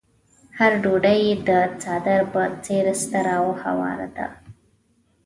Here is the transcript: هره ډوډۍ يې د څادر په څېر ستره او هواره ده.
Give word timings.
هره 0.57 0.77
ډوډۍ 0.83 1.19
يې 1.27 1.35
د 1.47 1.49
څادر 1.81 2.21
په 2.33 2.41
څېر 2.65 2.85
ستره 3.01 3.33
او 3.39 3.45
هواره 3.61 4.07
ده. 4.17 4.27